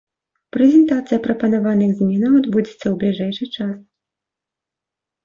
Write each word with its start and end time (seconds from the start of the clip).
Прэзентацыя 0.55 1.19
прапанаваных 1.27 1.91
зменаў 1.99 2.31
адбудзецца 2.41 2.85
ў 2.93 2.95
бліжэйшы 3.05 3.45
час. 3.61 3.77